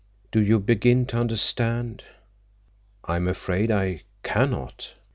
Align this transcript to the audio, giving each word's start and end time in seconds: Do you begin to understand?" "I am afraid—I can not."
Do 0.31 0.41
you 0.41 0.57
begin 0.57 1.05
to 1.05 1.19
understand?" 1.19 2.03
"I 3.05 3.17
am 3.17 3.27
afraid—I 3.27 4.01
can 4.23 4.49
not." 4.49 4.95